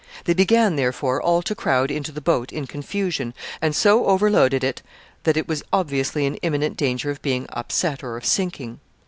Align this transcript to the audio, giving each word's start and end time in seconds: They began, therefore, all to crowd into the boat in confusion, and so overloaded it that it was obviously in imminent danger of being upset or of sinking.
They 0.25 0.33
began, 0.33 0.77
therefore, 0.77 1.21
all 1.21 1.43
to 1.43 1.53
crowd 1.53 1.91
into 1.91 2.11
the 2.11 2.21
boat 2.21 2.51
in 2.51 2.65
confusion, 2.65 3.35
and 3.61 3.75
so 3.75 4.07
overloaded 4.07 4.63
it 4.63 4.81
that 5.25 5.37
it 5.37 5.47
was 5.47 5.61
obviously 5.71 6.25
in 6.25 6.37
imminent 6.37 6.75
danger 6.75 7.11
of 7.11 7.21
being 7.21 7.45
upset 7.51 8.03
or 8.03 8.17
of 8.17 8.25
sinking. 8.25 8.79